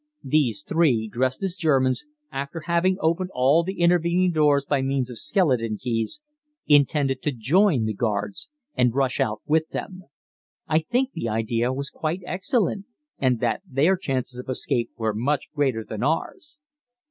[0.23, 5.19] These three, dressed as Germans, after having opened all the intervening doors by means of
[5.19, 6.21] skeleton keys,
[6.65, 10.05] intended to join the guards and rush out with them.
[10.67, 12.85] I think the idea was quite excellent,
[13.19, 16.57] and that their chances of escape were much greater than ours.